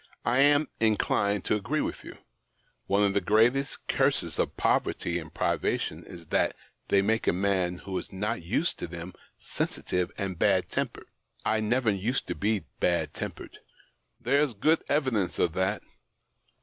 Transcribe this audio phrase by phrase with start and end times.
[0.35, 2.17] "I am in clined to agree with you:
[2.87, 6.55] one of the greatest curses of poverty and privation is that
[6.87, 11.05] they make a man who is not used to them sensitive and bad tempered.
[11.45, 13.59] I never used to be bad tempered.""
[14.19, 15.83] There's good enough evidence of that."